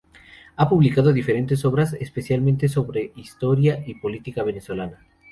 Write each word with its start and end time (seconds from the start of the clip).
Ha 0.55 0.67
publicado 0.67 1.13
diferentes 1.13 1.63
obras, 1.63 1.93
especialmente 1.93 2.67
sobre 2.67 3.11
historia 3.15 3.83
y 3.85 3.93
política 3.99 4.41
venezolana. 4.41 5.05